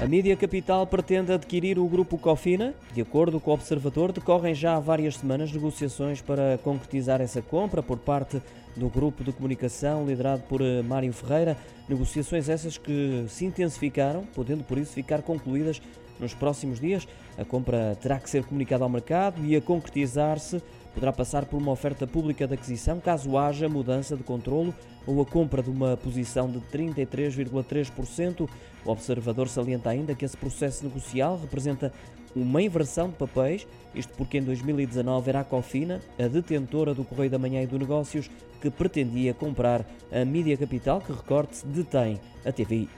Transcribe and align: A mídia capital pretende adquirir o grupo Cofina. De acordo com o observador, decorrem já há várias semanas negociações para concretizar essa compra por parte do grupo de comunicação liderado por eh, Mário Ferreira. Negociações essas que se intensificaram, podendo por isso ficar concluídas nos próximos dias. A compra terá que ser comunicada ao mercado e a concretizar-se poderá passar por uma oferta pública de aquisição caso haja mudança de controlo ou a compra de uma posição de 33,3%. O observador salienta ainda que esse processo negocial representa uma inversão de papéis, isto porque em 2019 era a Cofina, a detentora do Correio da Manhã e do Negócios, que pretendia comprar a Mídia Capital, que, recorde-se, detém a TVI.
A 0.00 0.06
mídia 0.06 0.34
capital 0.34 0.86
pretende 0.86 1.30
adquirir 1.30 1.78
o 1.78 1.86
grupo 1.86 2.16
Cofina. 2.16 2.72
De 2.94 3.02
acordo 3.02 3.38
com 3.38 3.50
o 3.50 3.54
observador, 3.54 4.12
decorrem 4.12 4.54
já 4.54 4.76
há 4.76 4.80
várias 4.80 5.18
semanas 5.18 5.52
negociações 5.52 6.22
para 6.22 6.58
concretizar 6.64 7.20
essa 7.20 7.42
compra 7.42 7.82
por 7.82 7.98
parte 7.98 8.40
do 8.74 8.88
grupo 8.88 9.22
de 9.22 9.30
comunicação 9.30 10.06
liderado 10.06 10.42
por 10.48 10.62
eh, 10.62 10.80
Mário 10.80 11.12
Ferreira. 11.12 11.54
Negociações 11.86 12.48
essas 12.48 12.78
que 12.78 13.26
se 13.28 13.44
intensificaram, 13.44 14.24
podendo 14.34 14.64
por 14.64 14.78
isso 14.78 14.94
ficar 14.94 15.20
concluídas 15.20 15.82
nos 16.18 16.32
próximos 16.32 16.80
dias. 16.80 17.06
A 17.36 17.44
compra 17.44 17.94
terá 18.00 18.18
que 18.18 18.30
ser 18.30 18.42
comunicada 18.44 18.82
ao 18.82 18.88
mercado 18.88 19.44
e 19.44 19.54
a 19.54 19.60
concretizar-se 19.60 20.62
poderá 20.94 21.12
passar 21.12 21.44
por 21.44 21.56
uma 21.56 21.72
oferta 21.72 22.06
pública 22.06 22.46
de 22.46 22.54
aquisição 22.54 23.00
caso 23.00 23.36
haja 23.36 23.68
mudança 23.68 24.16
de 24.16 24.22
controlo 24.22 24.74
ou 25.06 25.20
a 25.20 25.26
compra 25.26 25.62
de 25.62 25.70
uma 25.70 25.96
posição 25.96 26.50
de 26.50 26.60
33,3%. 26.60 28.48
O 28.84 28.90
observador 28.90 29.48
salienta 29.48 29.90
ainda 29.90 30.14
que 30.14 30.24
esse 30.24 30.36
processo 30.36 30.84
negocial 30.84 31.38
representa 31.40 31.92
uma 32.34 32.62
inversão 32.62 33.08
de 33.08 33.16
papéis, 33.16 33.66
isto 33.94 34.12
porque 34.14 34.38
em 34.38 34.42
2019 34.42 35.28
era 35.28 35.40
a 35.40 35.44
Cofina, 35.44 36.00
a 36.18 36.28
detentora 36.28 36.94
do 36.94 37.04
Correio 37.04 37.30
da 37.30 37.38
Manhã 37.38 37.62
e 37.62 37.66
do 37.66 37.78
Negócios, 37.78 38.30
que 38.60 38.70
pretendia 38.70 39.34
comprar 39.34 39.84
a 40.12 40.24
Mídia 40.24 40.56
Capital, 40.56 41.00
que, 41.00 41.12
recorde-se, 41.12 41.66
detém 41.66 42.20
a 42.44 42.52
TVI. 42.52 42.88